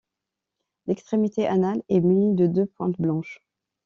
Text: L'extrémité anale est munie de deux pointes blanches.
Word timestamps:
L'extrémité 0.87 1.45
anale 1.45 1.83
est 1.87 1.99
munie 1.99 2.33
de 2.33 2.47
deux 2.47 2.65
pointes 2.65 2.99
blanches. 2.99 3.43